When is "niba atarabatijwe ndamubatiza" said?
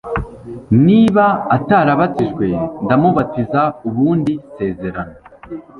0.85-3.61